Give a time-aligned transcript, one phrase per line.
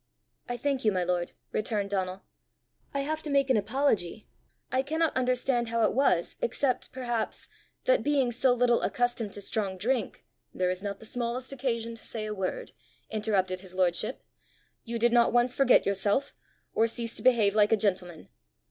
[0.49, 2.23] "I thank you, my lord," returned Donal.
[2.91, 4.27] "I have to make an apology.
[4.71, 7.47] I cannot understand how it was, except, perhaps,
[7.83, 10.25] that, being so little accustomed to strong drink,"
[10.55, 12.71] "There is not the smallest occasion to say a word,"
[13.11, 14.23] interrupted his lordship.
[14.83, 16.33] "You did not once forget yourself,
[16.73, 18.29] or cease to behave like a gentleman!"